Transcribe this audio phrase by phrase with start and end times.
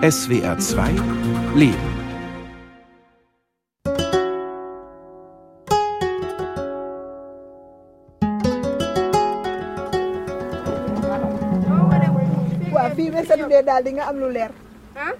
[0.00, 0.90] SWR 2
[1.56, 1.74] Leben.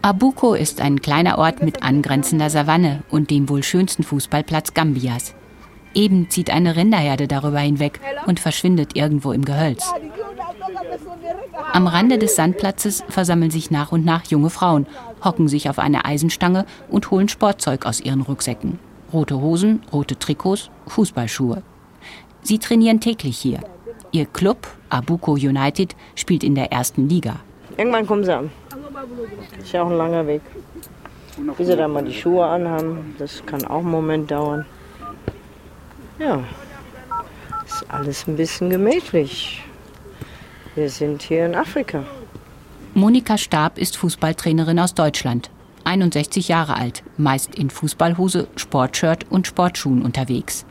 [0.01, 5.35] Abuko ist ein kleiner Ort mit angrenzender Savanne und dem wohl schönsten Fußballplatz Gambias.
[5.93, 9.93] Eben zieht eine Rinderherde darüber hinweg und verschwindet irgendwo im Gehölz.
[11.79, 14.89] Am Rande des Sandplatzes versammeln sich nach und nach junge Frauen,
[15.23, 18.81] hocken sich auf eine Eisenstange und holen Sportzeug aus ihren Rucksäcken.
[19.13, 21.63] Rote Hosen, rote Trikots, Fußballschuhe.
[22.43, 23.61] Sie trainieren täglich hier.
[24.11, 27.37] Ihr Club, Abuko United, spielt in der ersten Liga.
[27.77, 28.51] Irgendwann kommen sie an.
[29.63, 30.43] Ist ja auch ein langer Weg.
[31.57, 34.67] Bis sie dann mal die Schuhe anhaben, das kann auch einen Moment dauern.
[36.19, 36.43] Ja,
[37.65, 39.63] ist alles ein bisschen gemächlich.
[40.75, 42.05] Wir sind hier in Afrika.
[42.95, 45.51] Monika Stab ist Fußballtrainerin aus Deutschland.
[45.85, 50.67] 61 Jahre alt, meist in Fußballhose, Sportshirt und Sportschuhen unterwegs.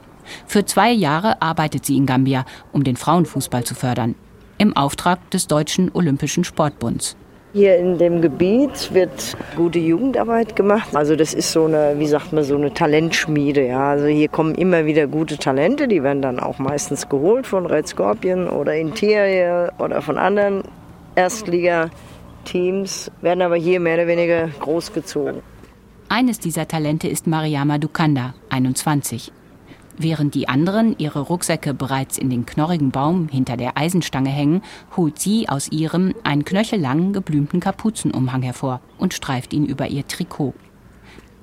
[0.45, 4.15] Für zwei Jahre arbeitet sie in Gambia, um den Frauenfußball zu fördern.
[4.57, 7.15] Im Auftrag des Deutschen Olympischen Sportbunds.
[7.57, 10.95] Hier in dem Gebiet wird gute Jugendarbeit gemacht.
[10.95, 13.65] Also das ist so eine, wie sagt man, so eine Talentschmiede.
[13.65, 13.89] Ja.
[13.89, 17.87] Also hier kommen immer wieder gute Talente, die werden dann auch meistens geholt von Red
[17.87, 20.61] Scorpion oder Interior oder von anderen
[21.15, 25.41] Erstliga-Teams, werden aber hier mehr oder weniger großgezogen.
[26.09, 29.31] Eines dieser Talente ist Mariama Dukanda, 21.
[29.99, 34.61] Während die anderen ihre Rucksäcke bereits in den knorrigen Baum hinter der Eisenstange hängen,
[34.95, 40.53] holt sie aus ihrem einen knöchellangen geblümten Kapuzenumhang hervor und streift ihn über ihr Trikot.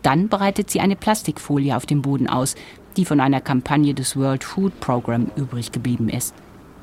[0.03, 2.55] Dann breitet sie eine Plastikfolie auf dem Boden aus,
[2.97, 6.35] die von einer Kampagne des World Food Program übrig geblieben ist.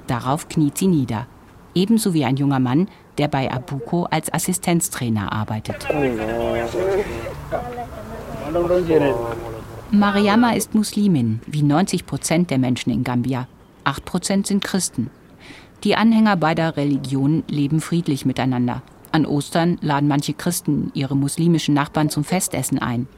[0.08, 1.28] Darauf kniet sie nieder,
[1.74, 5.88] ebenso wie ein junger Mann, der bei Abuko als Assistenztrainer arbeitet.
[9.94, 13.50] Mariama ist Muslimin, wie 90 Prozent der Menschen in Gambia.
[13.84, 15.10] Acht Prozent sind Christen.
[15.84, 18.84] Die Anhänger beider Religionen leben friedlich miteinander.
[19.12, 23.10] An Ostern laden manche Christen ihre muslimischen Nachbarn zum Festessen ein.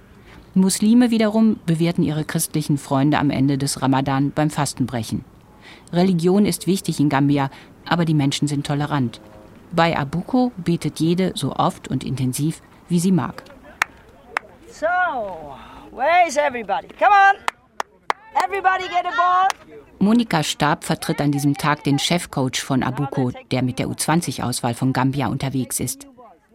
[0.56, 5.24] Muslime wiederum bewerten ihre christlichen Freunde am Ende des Ramadan beim Fastenbrechen.
[5.92, 7.52] Religion ist wichtig in Gambia,
[7.88, 9.22] aber die Menschen sind tolerant.
[9.76, 13.44] Bei Abuko betet jede so oft und intensiv, wie sie mag.
[14.72, 14.88] So,
[15.96, 16.88] where is everybody?
[17.00, 17.36] Come on!
[18.44, 19.48] Everybody get a ball!
[20.00, 24.92] Monika Stab vertritt an diesem Tag den Chefcoach von Abuko, der mit der U20-Auswahl von
[24.92, 26.08] Gambia unterwegs ist.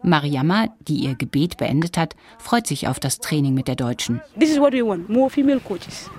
[0.03, 4.21] Mariama, die ihr Gebet beendet hat, freut sich auf das Training mit der Deutschen.
[4.39, 6.09] This is what we want, more female coaches.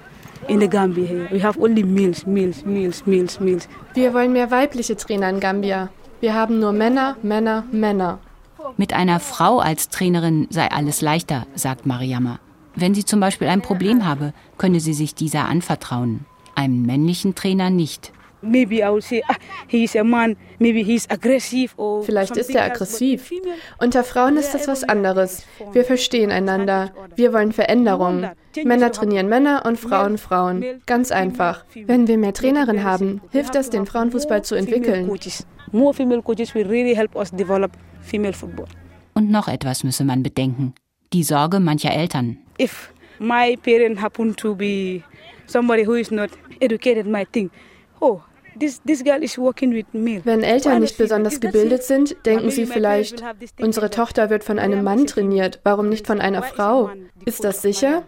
[0.49, 3.69] In the Gambia here, we have only males, males, males, males, males.
[3.95, 5.91] Wir wollen mehr weibliche Trainer in Gambia.
[6.21, 8.19] Wir haben nur Männer, Männer, Männer.
[8.77, 12.39] Mit einer Frau als Trainerin sei alles leichter, sagt Mariama.
[12.77, 16.25] Wenn sie zum Beispiel ein Problem habe, könne sie sich dieser anvertrauen.
[16.55, 18.13] Einem männlichen Trainer nicht.
[18.43, 19.35] Ah,
[22.03, 23.31] Vielleicht ist er aggressiv.
[23.79, 25.45] Unter Frauen ist das was anderes.
[25.73, 26.91] Wir verstehen einander.
[27.17, 28.27] Wir wollen Veränderung.
[28.65, 30.65] Männer trainieren Männer und Frauen Frauen.
[30.87, 31.65] Ganz einfach.
[31.75, 35.11] Wenn wir mehr Trainerinnen haben, hilft das, den Frauenfußball zu entwickeln.
[39.15, 40.75] Und noch etwas müsse man bedenken.
[41.13, 42.39] Die Sorge mancher Eltern.
[42.61, 45.03] If my parent happen to be
[45.47, 47.51] somebody who is not educated, might think,
[48.01, 48.21] oh.
[50.25, 53.25] Wenn Eltern nicht besonders gebildet sind, denken sie vielleicht,
[53.61, 56.91] unsere Tochter wird von einem Mann trainiert, warum nicht von einer Frau?
[57.25, 58.05] Ist das sicher?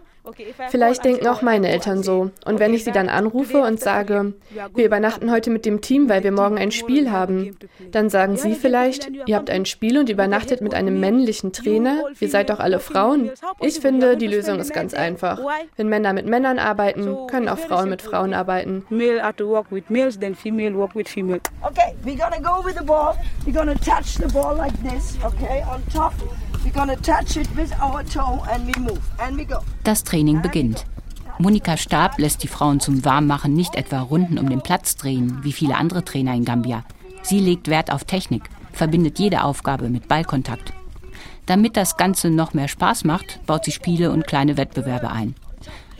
[0.69, 2.31] Vielleicht denken auch meine Eltern so.
[2.45, 4.33] Und wenn ich sie dann anrufe und sage,
[4.73, 7.57] wir übernachten heute mit dem Team, weil wir morgen ein Spiel haben,
[7.91, 12.29] dann sagen sie vielleicht, ihr habt ein Spiel und übernachtet mit einem männlichen Trainer, ihr
[12.29, 13.31] seid doch alle Frauen.
[13.59, 15.39] Ich finde, die Lösung ist ganz einfach.
[15.75, 18.85] Wenn Männer mit Männern arbeiten, können auch Frauen mit Frauen arbeiten.
[18.89, 21.41] Male are to work with males, then female work with female.
[21.61, 23.15] Okay, we're gonna go with the ball.
[23.45, 26.13] We're gonna touch the ball like this, okay, on top.
[29.83, 30.85] Das Training beginnt.
[31.39, 35.51] Monika Stab lässt die Frauen zum Warmmachen nicht etwa Runden um den Platz drehen, wie
[35.51, 36.83] viele andere Trainer in Gambia.
[37.23, 40.73] Sie legt Wert auf Technik, verbindet jede Aufgabe mit Ballkontakt.
[41.45, 45.35] Damit das Ganze noch mehr Spaß macht, baut sie Spiele und kleine Wettbewerbe ein.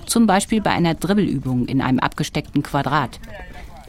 [0.06, 3.20] Zum Beispiel bei einer Dribbelübung in einem abgesteckten Quadrat.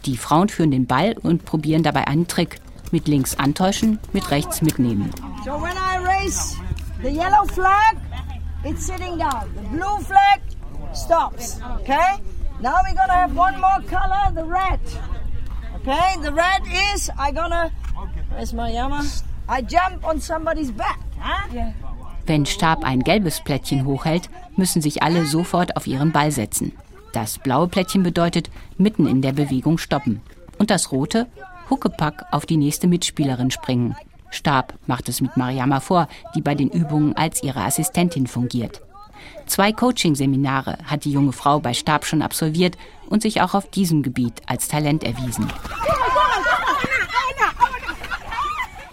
[0.06, 2.60] Die Frauen führen den Ball und probieren dabei einen Trick.
[2.90, 5.10] Mit links antäuschen, mit rechts mitnehmen.
[5.44, 6.56] So when I raise
[7.04, 7.98] the yellow flag,
[8.64, 9.52] it's sitting down.
[9.54, 10.40] The blue flag
[10.94, 11.60] stops.
[11.80, 12.16] Okay?
[12.60, 14.80] Now we're gonna have one more color, the red.
[15.76, 16.16] Okay?
[16.22, 16.62] The red
[16.92, 17.70] is I gonna
[18.32, 19.04] where's my yama?
[19.48, 20.98] I jump on somebody's back.
[21.20, 21.72] Huh?
[22.26, 26.72] Wenn Stab ein gelbes Plättchen hochhält, müssen sich alle sofort auf ihren Ball setzen.
[27.12, 30.22] Das blaue Plättchen bedeutet mitten in der Bewegung stoppen.
[30.58, 31.26] Und das rote,
[31.68, 33.94] Huckepack auf die nächste Mitspielerin springen.
[34.34, 38.82] Stab macht es mit Mariama vor, die bei den Übungen als ihre Assistentin fungiert.
[39.46, 42.76] Zwei Coaching-Seminare hat die junge Frau bei Stab schon absolviert
[43.08, 45.46] und sich auch auf diesem Gebiet als Talent erwiesen.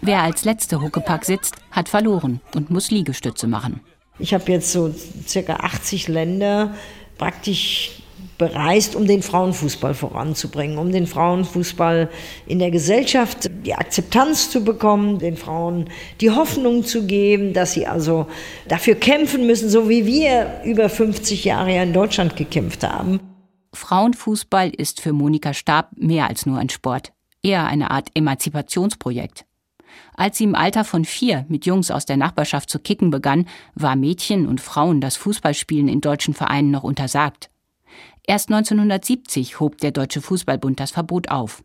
[0.01, 3.81] Wer als letzte Huckepack sitzt, hat verloren und muss Liegestütze machen.
[4.17, 4.94] Ich habe jetzt so
[5.27, 6.73] circa 80 Länder
[7.17, 8.00] praktisch
[8.41, 12.09] bereist, um den Frauenfußball voranzubringen, um den Frauenfußball
[12.47, 15.91] in der Gesellschaft die Akzeptanz zu bekommen, den Frauen
[16.21, 18.25] die Hoffnung zu geben, dass sie also
[18.67, 23.19] dafür kämpfen müssen, so wie wir über 50 Jahre in Deutschland gekämpft haben.
[23.73, 27.13] Frauenfußball ist für Monika Stab mehr als nur ein Sport,
[27.44, 29.45] eher eine Art Emanzipationsprojekt.
[30.15, 33.45] Als sie im Alter von vier mit Jungs aus der Nachbarschaft zu kicken begann,
[33.75, 37.51] war Mädchen und Frauen das Fußballspielen in deutschen Vereinen noch untersagt.
[38.27, 41.63] Erst 1970 hob der Deutsche Fußballbund das Verbot auf.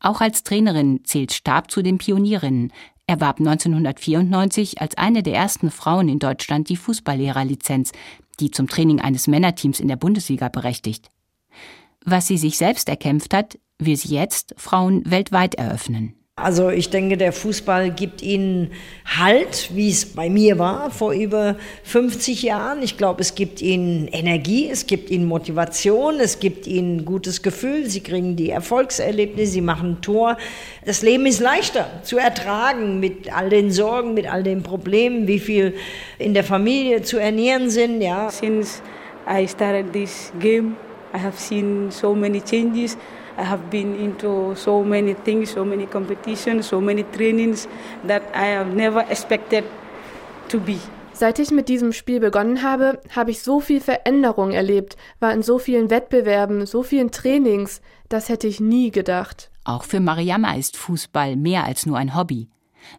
[0.00, 2.72] Auch als Trainerin zählt Stab zu den Pionierinnen.
[3.06, 7.92] Er warb 1994 als eine der ersten Frauen in Deutschland die Fußballlehrerlizenz,
[8.38, 11.10] die zum Training eines Männerteams in der Bundesliga berechtigt.
[12.04, 16.14] Was sie sich selbst erkämpft hat, will sie jetzt Frauen weltweit eröffnen.
[16.42, 18.70] Also ich denke, der Fußball gibt ihnen
[19.18, 22.80] Halt, wie es bei mir war vor über 50 Jahren.
[22.80, 27.86] Ich glaube, es gibt ihnen Energie, es gibt ihnen Motivation, es gibt ihnen gutes Gefühl.
[27.86, 30.36] Sie kriegen die Erfolgserlebnisse, sie machen ein Tor.
[30.84, 35.40] Das Leben ist leichter zu ertragen mit all den Sorgen, mit all den Problemen, wie
[35.40, 35.74] viel
[36.18, 38.02] in der Familie zu ernähren sind.
[38.02, 38.30] Ja.
[38.30, 38.80] Since
[39.28, 40.76] I started this game,
[41.12, 42.96] I have seen so many changes.
[43.40, 47.68] I have been into so many things, so many competitions, so many trainings
[48.06, 49.64] that I have never expected
[50.48, 50.76] to be.
[51.12, 55.42] Seit ich mit diesem Spiel begonnen habe, habe ich so viel Veränderung erlebt, war in
[55.42, 59.50] so vielen Wettbewerben, so vielen Trainings, das hätte ich nie gedacht.
[59.64, 62.48] Auch für Mariama ist Fußball mehr als nur ein Hobby.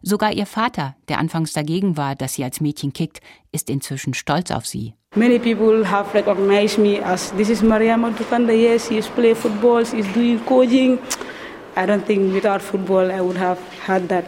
[0.02, 3.20] Sogar ihr Vater, der anfangs dagegen war, dass sie als Mädchen kickt,
[3.52, 4.94] ist inzwischen stolz auf sie.
[5.14, 8.52] Many people have recognized me as this is Mariama Dukanda.
[8.52, 10.98] Yes, she is playing football, she is doing coaching.
[11.76, 14.24] I don't think without football I would have had that.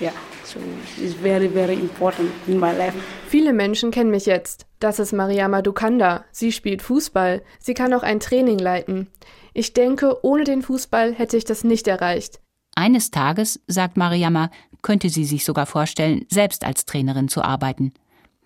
[0.00, 0.12] Yeah,
[0.44, 0.58] so
[0.98, 2.94] it's very, very important in my life.
[3.28, 4.66] Viele Menschen kennen mich jetzt.
[4.78, 6.24] Das ist Mariama Dukanda.
[6.32, 7.42] Sie spielt Fußball.
[7.60, 9.08] Sie kann auch ein Training leiten.
[9.54, 12.41] Ich denke, ohne den Fußball hätte ich das nicht erreicht.
[12.74, 14.50] Eines Tages, sagt Mariama,
[14.82, 17.92] könnte sie sich sogar vorstellen, selbst als Trainerin zu arbeiten.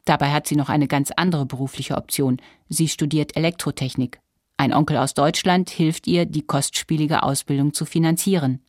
[0.05, 2.41] Dabei hat sie noch eine ganz andere berufliche Option.
[2.69, 4.21] Sie studiert Elektrotechnik.
[4.57, 8.63] Ein Onkel aus Deutschland hilft ihr, die kostspielige Ausbildung zu finanzieren.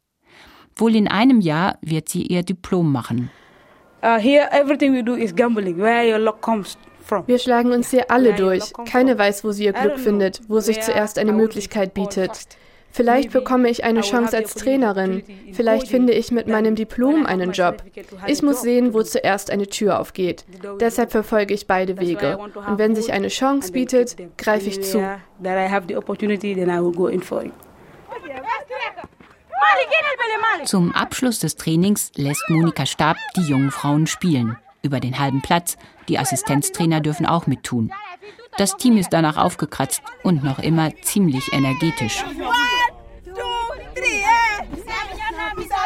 [0.76, 3.30] Wohl in einem Jahr wird sie ihr Diplom machen.
[4.04, 5.78] Uh, here everything we do is gambling.
[5.78, 6.78] Where your luck comes
[7.26, 8.74] wir schlagen uns hier alle durch.
[8.86, 12.48] Keine weiß, wo sie ihr Glück findet, wo sich zuerst eine Möglichkeit bietet.
[12.98, 15.22] Vielleicht bekomme ich eine Chance als Trainerin.
[15.54, 17.84] Vielleicht finde ich mit meinem Diplom einen Job.
[18.26, 20.46] Ich muss sehen, wo zuerst eine Tür aufgeht.
[20.80, 22.40] Deshalb verfolge ich beide Wege.
[22.40, 25.08] Und wenn sich eine Chance bietet, greife ich zu.
[30.66, 34.58] Zum Abschluss des Trainings lässt Monika Stab die jungen Frauen spielen.
[34.82, 35.78] Über den halben Platz.
[36.10, 37.92] Die Assistenztrainer dürfen auch mittun.
[38.58, 42.24] Das Team ist danach aufgekratzt und noch immer ziemlich energetisch.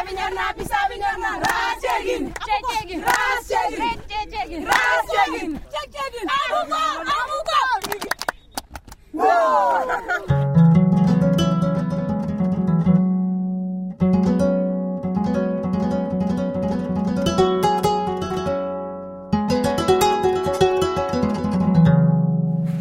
[0.06, 6.30] వినర్నా పిసా వినర్నా రాజ్ జగిన్ జై జగిన్ రాజ్ జగిన్ జై జగిన్ రాజ్ జగిన్ జై జగిన్
[6.38, 6.82] ఆముగా
[7.16, 7.60] ఆముగా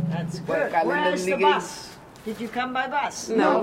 [0.10, 0.72] That's good.
[0.72, 1.91] Where, where's the bus?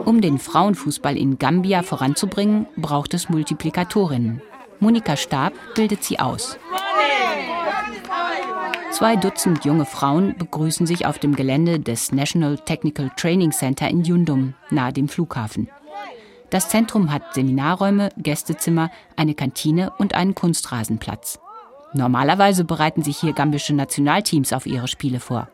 [0.04, 4.42] Um den Frauenfußball in Gambia voranzubringen, braucht es Multiplikatorinnen.
[4.80, 6.58] Monika Stab bildet sie aus.
[8.90, 14.02] Zwei Dutzend junge Frauen begrüßen sich auf dem Gelände des National Technical Training Center in
[14.02, 15.68] Yundum, nahe dem Flughafen.
[16.50, 21.38] Das Zentrum hat Seminarräume, Gästezimmer, eine Kantine und einen Kunstrasenplatz.
[21.92, 25.48] Normalerweise bereiten sich hier gambische Nationalteams auf ihre Spiele vor.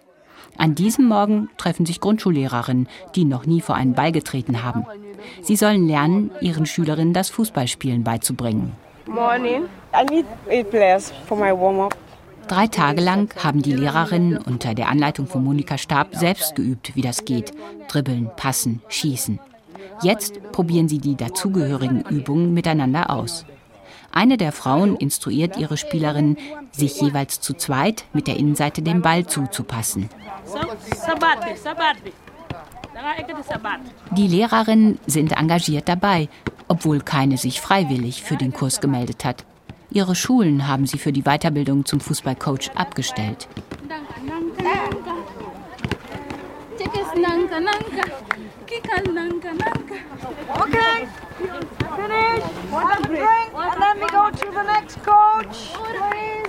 [0.56, 4.86] An diesem Morgen treffen sich Grundschullehrerinnen, die noch nie vor einen Ball getreten haben.
[5.42, 8.72] Sie sollen lernen, ihren Schülerinnen das Fußballspielen beizubringen.
[12.48, 17.00] Drei Tage lang haben die Lehrerinnen unter der Anleitung von Monika Stab selbst geübt, wie
[17.00, 17.52] das geht.
[17.88, 19.40] Dribbeln, passen, schießen.
[20.02, 23.46] Jetzt probieren sie die dazugehörigen Übungen miteinander aus.
[24.12, 26.36] Eine der Frauen instruiert ihre Spielerinnen,
[26.70, 30.08] sich jeweils zu zweit mit der Innenseite dem Ball zuzupassen.
[34.12, 36.28] Die Lehrerinnen sind engagiert dabei,
[36.68, 39.44] obwohl keine sich freiwillig für den Kurs gemeldet hat.
[39.90, 43.48] Ihre Schulen haben sie für die Weiterbildung zum Fußballcoach abgestellt.
[50.54, 51.08] Okay.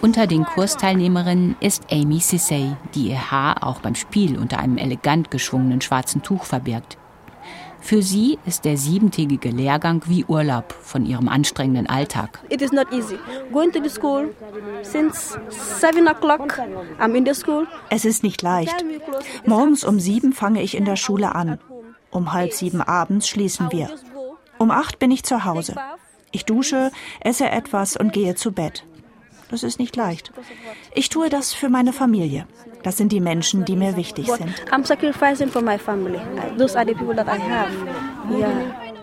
[0.01, 5.31] Unter den Kursteilnehmerinnen ist Amy Sissay, die ihr Haar auch beim Spiel unter einem elegant
[5.31, 6.97] geschwungenen schwarzen Tuch verbirgt.
[7.85, 12.39] Für sie ist der siebentägige Lehrgang wie Urlaub von ihrem anstrengenden Alltag.
[12.49, 13.19] It is not easy.
[13.51, 14.33] Going to the school
[14.81, 16.59] since seven o'clock.
[16.99, 17.67] I'm in the school.
[17.91, 18.83] Es ist nicht leicht.
[19.45, 21.59] Morgens um sieben fange ich in der Schule an.
[22.15, 23.89] Um halb sieben abends schließen wir.
[24.57, 25.75] Um acht bin ich zu Hause.
[26.31, 28.85] Ich dusche, esse etwas und gehe zu Bett.
[29.49, 30.31] Das ist nicht leicht.
[30.93, 32.47] Ich tue das für meine Familie.
[32.83, 34.55] Das sind die Menschen, die mir wichtig sind.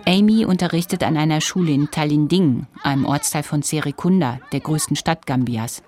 [0.07, 5.83] Amy unterrichtet an einer Schule in Talinding, einem Ortsteil von Serekunda, der größten Stadt Gambias.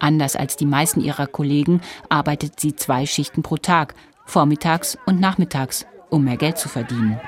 [0.00, 3.94] Anders als die meisten ihrer Kollegen arbeitet sie zwei Schichten pro Tag,
[4.26, 7.20] vormittags und nachmittags, um mehr Geld zu verdienen.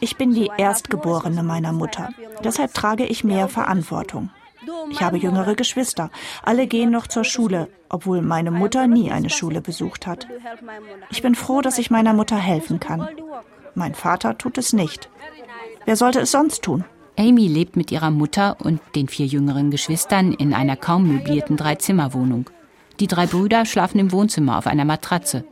[0.00, 2.08] Ich bin die Erstgeborene meiner Mutter.
[2.44, 4.30] Deshalb trage ich mehr Verantwortung.
[4.90, 6.10] Ich habe jüngere Geschwister.
[6.42, 10.26] Alle gehen noch zur Schule, obwohl meine Mutter nie eine Schule besucht hat.
[11.10, 13.08] Ich bin froh, dass ich meiner Mutter helfen kann.
[13.74, 15.08] Mein Vater tut es nicht.
[15.84, 16.84] Wer sollte es sonst tun?
[17.18, 22.48] Amy lebt mit ihrer Mutter und den vier jüngeren Geschwistern in einer kaum möblierten Dreizimmerwohnung.
[22.98, 25.44] Die drei Brüder schlafen im Wohnzimmer auf einer Matratze.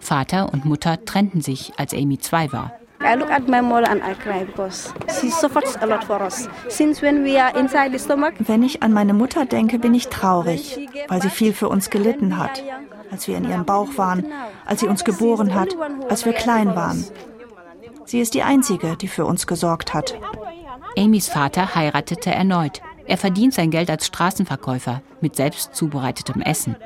[0.00, 2.72] Vater und Mutter trennten sich, als Amy zwei war.
[3.02, 6.48] I look at my mother and I cry because she suffers a lot for us.
[6.68, 8.34] Since when we are inside the stomach.
[8.40, 12.36] Wenn ich an meine Mutter denke, bin ich traurig, weil sie viel für uns gelitten
[12.36, 12.62] hat,
[13.10, 14.26] als wir in ihrem Bauch waren,
[14.66, 15.74] als sie uns geboren hat,
[16.10, 17.02] als wir klein waren.
[18.04, 20.14] Sie ist die einzige, die für uns gesorgt hat.
[20.98, 22.82] Amys Vater heiratete erneut.
[23.06, 26.76] Er verdient sein Geld als Straßenverkäufer mit selbst zubereitetem Essen.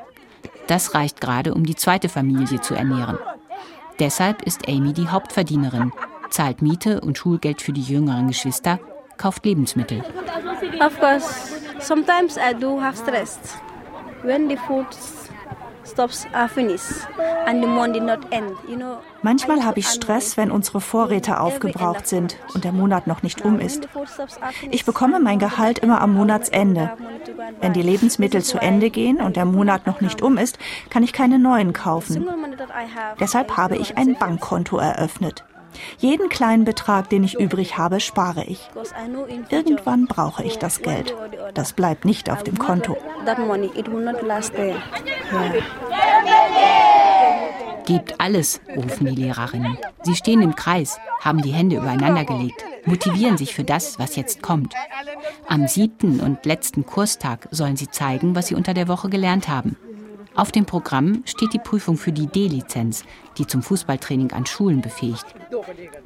[0.67, 3.19] Das reicht gerade, um die zweite Familie zu ernähren.
[3.99, 5.93] Deshalb ist Amy die Hauptverdienerin,
[6.31, 8.79] zahlt Miete und Schulgeld für die jüngeren Geschwister,
[9.17, 10.03] kauft Lebensmittel.
[10.81, 13.39] Of course, sometimes I do have stress
[14.25, 14.87] when the food
[19.25, 23.59] Manchmal habe ich Stress, wenn unsere Vorräte aufgebraucht sind und der Monat noch nicht um
[23.59, 23.89] ist.
[24.71, 26.91] Ich bekomme mein Gehalt immer am Monatsende.
[27.63, 30.59] Wenn die Lebensmittel zu Ende gehen und der Monat noch nicht um ist,
[30.91, 32.29] kann ich keine neuen kaufen.
[33.19, 35.43] Deshalb habe ich ein Bankkonto eröffnet.
[35.99, 38.69] Jeden kleinen Betrag, den ich übrig habe, spare ich.
[39.49, 41.17] Irgendwann brauche ich das Geld.
[41.55, 42.99] Das bleibt nicht auf dem Konto.
[47.87, 49.77] Gebt alles, rufen die Lehrerinnen.
[50.03, 54.43] Sie stehen im Kreis, haben die Hände übereinander gelegt, motivieren sich für das, was jetzt
[54.43, 54.75] kommt.
[55.49, 59.77] Am siebten und letzten Kurstag sollen sie zeigen, was sie unter der Woche gelernt haben.
[60.35, 63.05] Auf dem Programm steht die Prüfung für die D-Lizenz,
[63.39, 65.27] die zum Fußballtraining an Schulen befähigt.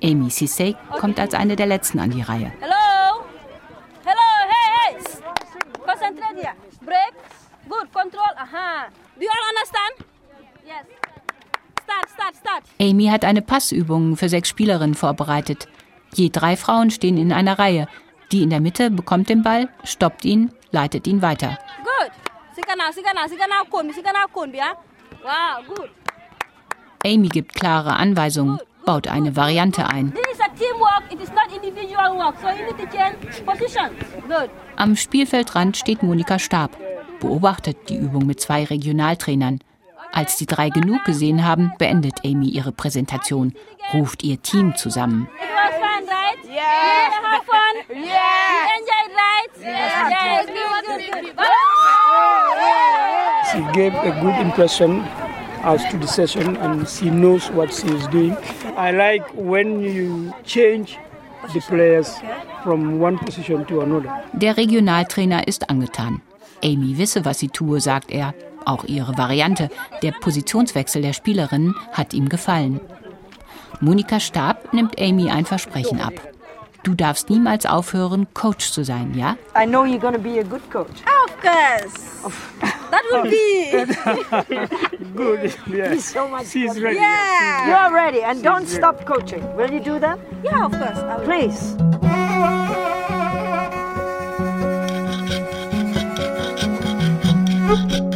[0.02, 2.52] Amy Sissay kommt als eine der letzten an die Reihe.
[2.60, 3.24] Hello!
[4.04, 4.96] Hello, hey, hey!
[5.86, 6.54] Concentrate here.
[6.82, 7.14] Break.
[7.68, 8.34] Good, control.
[8.36, 8.88] Aha.
[9.16, 10.08] Do you all understand?
[10.66, 10.84] Yes.
[11.88, 12.64] Start, start, start.
[12.78, 15.68] Amy hat eine Passübung für sechs Spielerinnen vorbereitet.
[16.12, 17.88] Je drei Frauen stehen in einer Reihe.
[18.30, 21.58] Die in der Mitte bekommt den Ball, stoppt ihn, leitet ihn weiter.
[21.82, 22.12] Good.
[27.06, 30.12] Amy gibt klare Anweisungen, baut eine Variante ein.
[34.76, 36.76] Am Spielfeldrand steht Monika Stab,
[37.20, 39.60] beobachtet die Übung mit zwei Regionaltrainern.
[40.18, 43.54] Als die drei genug gesehen haben, beendet Amy ihre Präsentation,
[43.94, 45.28] ruft ihr Team zusammen.
[53.52, 55.04] She gave a good impression
[55.62, 58.36] as to the session and she knows what she is doing.
[58.76, 60.98] I like when you change
[61.54, 62.16] the players
[62.64, 64.10] from one position to another.
[64.32, 66.22] Der Regionaltrainer ist angetan.
[66.64, 68.34] Amy wisse, was sie tue, sagt er.
[68.68, 69.70] Auch ihre Variante,
[70.02, 72.80] der Positionswechsel der Spielerinnen, hat ihm gefallen.
[73.80, 76.12] Monika Stab nimmt Amy ein Versprechen ab.
[76.82, 79.36] Du darfst niemals aufhören, Coach zu sein, ja?
[79.56, 81.00] I know you're gonna be a good coach.
[81.24, 82.30] Of course.
[82.90, 83.86] That would be
[85.16, 85.52] good.
[85.66, 85.92] Yeah.
[85.94, 86.82] He's so much She's fun.
[86.82, 86.96] ready.
[86.98, 87.68] Yeah.
[87.68, 88.76] You're ready and She's don't ready.
[88.76, 89.42] stop coaching.
[89.56, 90.18] Will you do that?
[90.44, 90.98] Yeah, of course.
[90.98, 91.24] I.
[91.24, 91.76] Please.
[97.68, 98.07] Thank.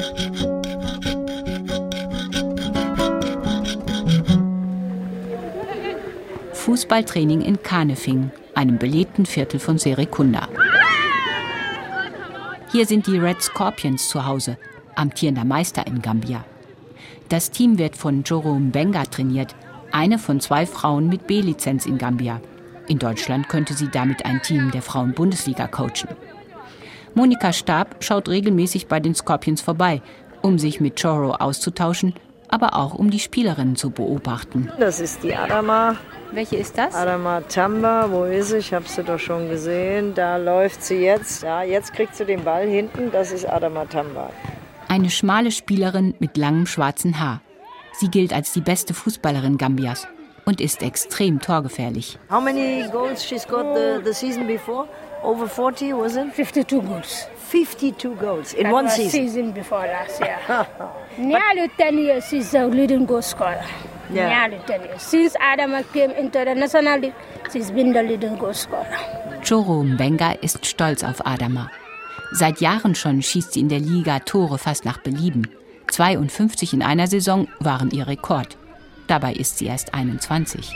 [6.72, 10.48] Fußballtraining in Kanefing, einem belebten Viertel von Serekunda.
[12.70, 14.56] Hier sind die Red Scorpions zu Hause,
[14.94, 16.46] amtierender Meister in Gambia.
[17.28, 19.54] Das Team wird von Jerome Benga trainiert,
[19.90, 22.40] eine von zwei Frauen mit B-Lizenz in Gambia.
[22.88, 26.08] In Deutschland könnte sie damit ein Team der Frauen-Bundesliga coachen.
[27.12, 30.00] Monika Stab schaut regelmäßig bei den Scorpions vorbei,
[30.40, 32.14] um sich mit Choro auszutauschen,
[32.48, 34.70] aber auch um die Spielerinnen zu beobachten.
[34.78, 35.98] Das ist die Adama.
[36.32, 36.94] Welche ist das?
[36.94, 38.58] Adama Tamba, wo ist sie?
[38.58, 40.14] Ich habe sie doch schon gesehen.
[40.14, 41.42] Da läuft sie jetzt.
[41.42, 43.10] Ja, jetzt kriegt sie den Ball hinten.
[43.12, 44.30] Das ist Adama Tamba.
[44.88, 47.40] Eine schmale Spielerin mit langem schwarzen Haar.
[47.94, 50.06] Sie gilt als die beste Fußballerin Gambias
[50.46, 52.18] und ist extrem torgefährlich.
[52.30, 54.86] How many goals she's got the, the season before?
[55.22, 56.34] Over 40, was it?
[56.34, 57.28] 52 goals.
[57.50, 59.10] 52 goals in That one was season.
[59.10, 60.38] season before last year.
[61.18, 63.62] Nearly 10 years she's a leading goal scorer.
[64.12, 65.02] 10 years.
[65.02, 67.14] Since Adama came into the National League,
[67.52, 68.86] she's been the leading goal scorer.
[69.42, 71.70] Choro Mbenga ist stolz auf Adama.
[72.32, 75.48] Seit Jahren schon schießt sie in der Liga Tore fast nach Belieben.
[75.88, 78.56] 52 in einer Saison waren ihr Rekord.
[79.06, 80.72] Dabei ist sie erst 21.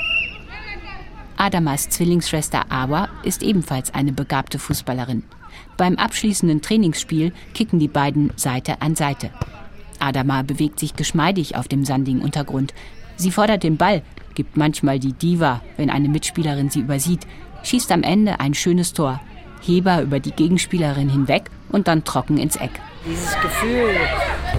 [1.39, 5.23] Adamas Zwillingsschwester Awa ist ebenfalls eine begabte Fußballerin.
[5.77, 9.31] Beim abschließenden Trainingsspiel kicken die beiden Seite an Seite.
[9.99, 12.75] Adama bewegt sich geschmeidig auf dem sandigen Untergrund.
[13.17, 14.03] Sie fordert den Ball,
[14.35, 17.27] gibt manchmal die Diva, wenn eine Mitspielerin sie übersieht,
[17.63, 19.21] schießt am Ende ein schönes Tor.
[19.63, 22.71] Heber über die Gegenspielerin hinweg und dann trocken ins Eck.
[23.05, 23.95] Dieses Gefühl,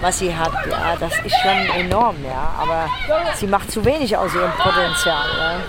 [0.02, 2.54] was sie hat, ja, das ist schon enorm, ja.
[2.60, 2.90] Aber
[3.36, 5.28] sie macht zu wenig aus ihrem Potenzial.
[5.38, 5.60] Ja.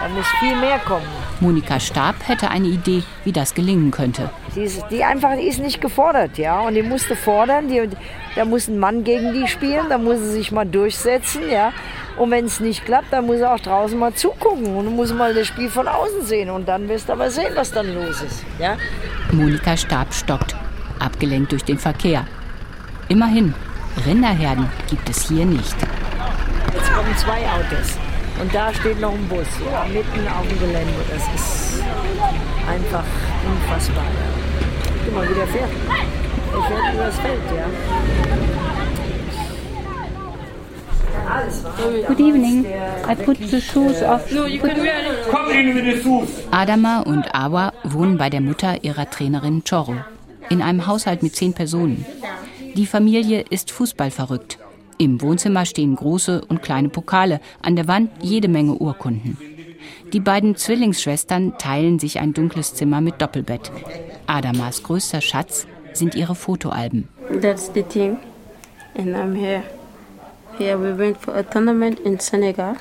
[0.00, 1.06] Da muss viel mehr kommen.
[1.40, 4.30] Monika Stab hätte eine Idee, wie das gelingen könnte.
[4.58, 6.60] Die, ist, die einfach, die ist nicht gefordert, ja.
[6.60, 7.68] Und die musste fordern.
[7.68, 7.88] Die,
[8.34, 9.86] da muss ein Mann gegen die spielen.
[9.88, 11.72] Da muss sie sich mal durchsetzen, ja.
[12.16, 15.32] Und wenn es nicht klappt, dann muss er auch draußen mal zugucken und muss mal
[15.32, 16.50] das Spiel von außen sehen.
[16.50, 18.76] Und dann wirst du aber sehen, was dann los ist, ja.
[19.30, 20.56] Monika Stab stockt,
[20.98, 22.26] abgelenkt durch den Verkehr.
[23.08, 23.54] Immerhin,
[24.04, 25.76] Rinderherden gibt es hier nicht.
[26.74, 27.96] Jetzt kommen zwei Autos.
[28.40, 30.94] Und da steht noch ein Bus, ja, mitten auf dem Gelände.
[31.10, 31.82] Das ist
[32.68, 33.04] einfach
[33.46, 34.04] unfassbar.
[35.08, 35.70] Guck mal, wie der fährt.
[36.52, 37.64] Der fährt über das Feld, ja.
[42.06, 42.66] Good evening.
[43.08, 44.26] I put the shoes off.
[46.50, 49.96] Adama und Awa wohnen bei der Mutter ihrer Trainerin Choro.
[50.50, 52.04] In einem Haushalt mit zehn Personen.
[52.76, 54.58] Die Familie ist fußballverrückt.
[54.98, 59.38] Im Wohnzimmer stehen große und kleine Pokale, an der Wand jede Menge Urkunden.
[60.12, 63.70] Die beiden Zwillingsschwestern teilen sich ein dunkles Zimmer mit Doppelbett.
[64.28, 67.08] Adamas größter Schatz sind ihre Fotoalben.
[67.40, 68.18] That's the team.
[68.94, 69.62] And I'm here.
[70.58, 72.76] Here we went for a tournament in Senegal.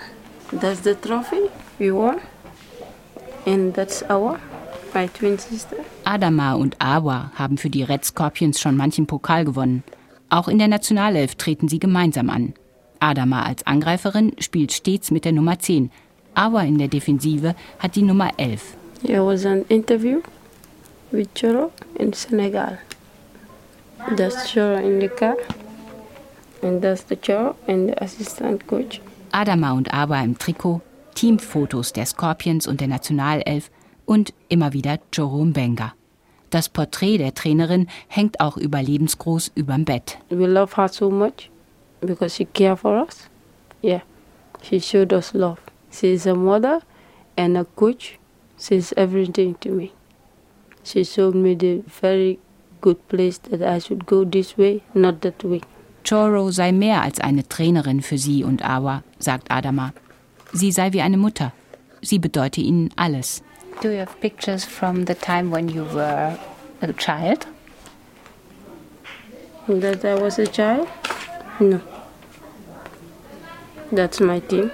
[0.52, 2.18] That's the trophy we won.
[3.46, 4.40] And that's our,
[4.94, 5.78] my twin sister.
[6.04, 9.84] Adama und Awa haben für die Red Scorpions schon manchen Pokal gewonnen.
[10.30, 12.54] Auch in der Nationalelf treten sie gemeinsam an.
[13.00, 15.92] Adama als Angreiferin spielt stets mit der Nummer 10.
[16.34, 18.76] Awa in der Defensive hat die Nummer 11.
[19.06, 20.22] There was an interview
[21.12, 22.78] with Choro in Senegal.
[24.16, 25.36] That's Choro in the car.
[26.62, 29.02] And that's the Choro and the assistant coach.
[29.32, 30.82] Adama und Awa im Trikot,
[31.16, 33.70] Teamfotos der Scorpions und der Nationalelf
[34.06, 35.94] und immer wieder Jerome Benga.
[36.50, 40.18] Das Porträt der Trainerin hängt auch überlebensgroß überm Bett.
[40.30, 41.50] We love her so much
[42.00, 43.30] because she cared for us.
[43.84, 44.02] Yeah,
[44.62, 45.60] she showed us love.
[45.92, 46.82] She's a mother
[47.38, 48.18] and a coach.
[48.58, 49.92] She's everything to me.
[50.88, 52.40] She showed me the very
[52.80, 55.60] good place that I should go this way, not that way.
[56.06, 59.92] Choro sei mehr als eine Trainerin für sie und Awa, sagt Adama.
[60.54, 61.52] Sie sei wie eine Mutter.
[62.02, 63.44] Sie bedeute ihnen alles.
[63.82, 66.38] Do you have pictures from the time when you were
[66.82, 67.46] a child?
[69.68, 70.88] That I was a child?
[71.60, 71.82] No.
[73.92, 74.72] That's my team.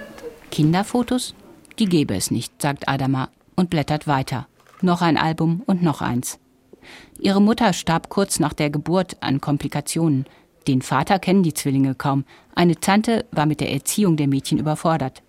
[0.51, 1.33] Kinderfotos?
[1.79, 4.47] Die gäbe es nicht, sagt Adama und blättert weiter.
[4.83, 6.39] Noch ein Album und noch eins.
[7.17, 10.25] Ihre Mutter starb kurz nach der Geburt an Komplikationen.
[10.67, 12.25] Den Vater kennen die Zwillinge kaum.
[12.53, 15.23] Eine Tante war mit der Erziehung der Mädchen überfordert.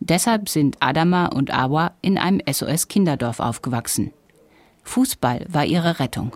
[0.00, 4.14] Deshalb sind Adama und Awa in einem SOS-Kinderdorf aufgewachsen.
[4.84, 6.34] Fußball war ihre Rettung.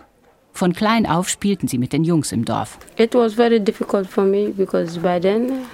[0.51, 2.77] Von klein auf spielten sie mit den Jungs im Dorf.
[2.97, 5.65] It was very difficult for me because by then,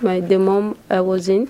[0.00, 1.48] my the mom I was in,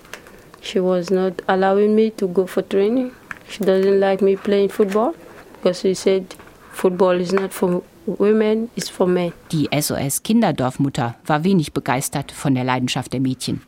[0.63, 3.11] she was not allowing me to go for training.
[3.49, 5.15] She doesn't like me playing football
[5.55, 6.35] because she said
[6.73, 9.33] football is not for Women is for men.
[9.51, 13.63] Die SOS Kinderdorfmutter war wenig begeistert von der Leidenschaft der Mädchen.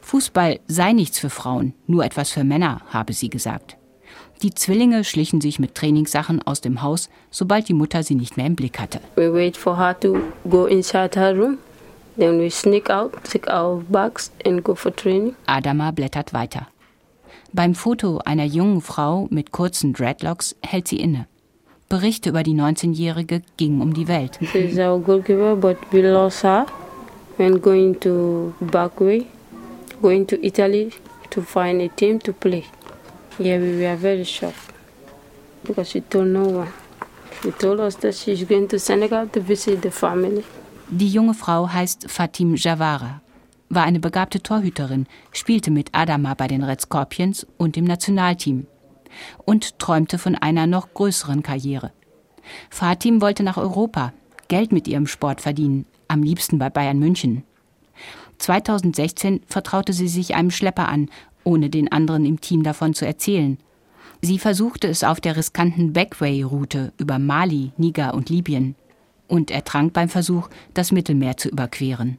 [0.00, 3.76] Fußball sei nichts für Frauen, nur etwas für Männer, habe sie gesagt.
[4.42, 8.46] Die Zwillinge schlichen sich mit Trainingssachen aus dem Haus, sobald die Mutter sie nicht mehr
[8.46, 9.00] im Blick hatte.
[9.14, 10.18] We wait for her to
[10.50, 11.58] go inside her room.
[12.18, 15.36] Then we sneak out, take our bags and go for training.
[15.46, 16.66] Adama blättert weiter.
[17.52, 21.26] Beim Foto einer jungen Frau mit kurzen Dreadlocks hält sie inne.
[21.88, 24.38] Berichte über die 19-Jährige gingen um die Welt.
[24.52, 26.66] She's our goalkeeper, but we lost her
[27.36, 29.26] when going to Backway,
[30.00, 30.90] going to Italy
[31.30, 32.64] to find a team to play.
[33.38, 34.72] Yeah, we were very shocked
[35.64, 36.72] because she told no one.
[37.42, 40.44] She told us that she's going to Senegal to visit the family.
[40.88, 43.20] Die junge Frau heißt Fatim Javara,
[43.74, 48.66] war eine begabte Torhüterin, spielte mit Adama bei den Red Scorpions und im Nationalteam
[49.44, 51.92] und träumte von einer noch größeren Karriere.
[52.70, 54.12] Fatim wollte nach Europa,
[54.48, 57.44] Geld mit ihrem Sport verdienen, am liebsten bei Bayern München.
[58.38, 61.08] 2016 vertraute sie sich einem Schlepper an
[61.44, 63.58] ohne den anderen im Team davon zu erzählen.
[64.20, 68.74] Sie versuchte es auf der riskanten Backway-Route über Mali, Niger und Libyen
[69.28, 72.18] und ertrank beim Versuch, das Mittelmeer zu überqueren.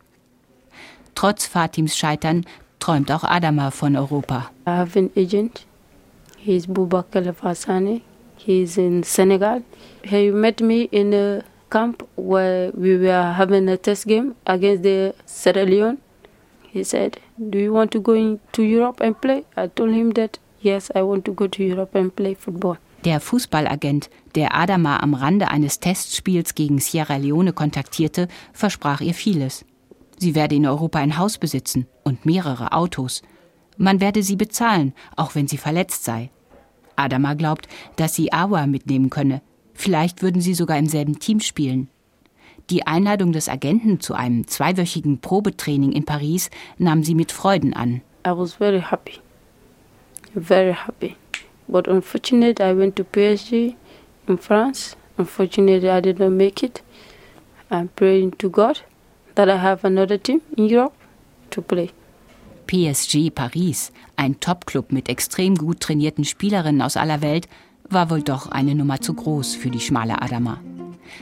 [1.15, 2.45] Trotz Fatims Scheitern
[2.79, 4.51] träumt auch Adama von Europa.
[4.67, 5.65] I have an agent.
[6.37, 8.01] He's Boubacar Fassani.
[8.37, 9.63] He's in Senegal.
[10.03, 15.13] He met me in a camp where we were having a test game against the
[15.25, 15.97] Sierra Leone.
[16.71, 19.45] He said, Do you want to go to Europe and play?
[19.55, 22.77] I told him that, yes, I want to go to Europe and play football.
[23.05, 29.63] Der Fußballagent, der Adama am Rande eines Testspiels gegen Sierra Leone kontaktierte, versprach ihr vieles.
[30.17, 33.21] Sie werde in Europa ein Haus besitzen und mehrere Autos.
[33.77, 36.29] Man werde sie bezahlen, auch wenn sie verletzt sei.
[36.95, 39.41] Adama glaubt, dass sie Awa mitnehmen könne.
[39.73, 41.89] Vielleicht würden sie sogar im selben Team spielen.
[42.69, 48.01] Die Einladung des Agenten zu einem zweiwöchigen Probetraining in Paris nahm sie mit Freuden an.
[48.25, 49.19] I was very happy.
[50.33, 51.15] Very happy.
[51.67, 53.75] But unfortunately I went to PSG
[54.27, 54.95] in France.
[55.17, 56.81] Unfortunately I did not make it.
[57.69, 58.81] I'm praying to God
[59.35, 60.93] that I have another team in Europe
[61.51, 61.91] to play.
[62.67, 67.47] PSG Paris, ein Topclub mit extrem gut trainierten Spielerinnen aus aller Welt,
[67.89, 70.59] war wohl doch eine Nummer zu groß für die schmale Adama.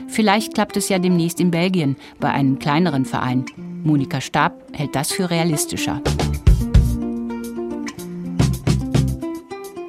[0.08, 3.44] Vielleicht klappt es ja demnächst in Belgien bei einem kleineren Verein.
[3.84, 6.00] Monika Stab hält das für realistischer.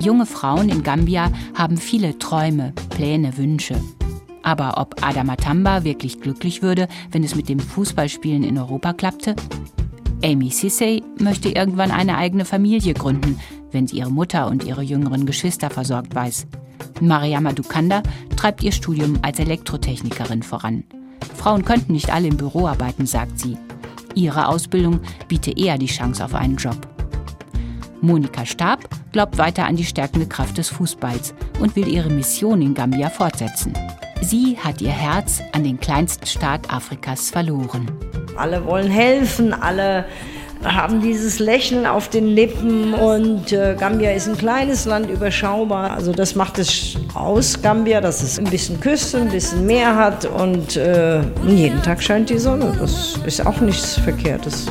[0.01, 3.75] Junge Frauen in Gambia haben viele Träume, Pläne, Wünsche.
[4.45, 9.35] Aber ob Adama Tamba wirklich glücklich würde, wenn es mit dem Fußballspielen in Europa klappte?
[10.23, 13.39] Amy Sissay möchte irgendwann eine eigene Familie gründen,
[13.71, 16.45] wenn sie ihre Mutter und ihre jüngeren Geschwister versorgt weiß.
[17.01, 18.03] Mariama Dukanda
[18.35, 20.83] treibt ihr Studium als Elektrotechnikerin voran.
[21.35, 23.57] Frauen könnten nicht alle im Büro arbeiten, sagt sie.
[24.13, 26.77] Ihre Ausbildung biete eher die Chance auf einen Job.
[28.01, 32.75] Monika Stab glaubt weiter an die stärkende Kraft des Fußballs und will ihre Mission in
[32.75, 33.73] Gambia fortsetzen.
[34.21, 37.91] Sie hat ihr Herz an den kleinsten Staat Afrikas verloren.
[38.35, 40.05] Alle wollen helfen, alle
[40.63, 45.91] haben dieses Lächeln auf den Lippen und äh, Gambia ist ein kleines Land, überschaubar.
[45.91, 50.25] Also das macht es aus, Gambia, dass es ein bisschen Küste, ein bisschen Meer hat
[50.25, 52.75] und äh, jeden Tag scheint die Sonne.
[52.79, 54.67] Das ist auch nichts Verkehrtes.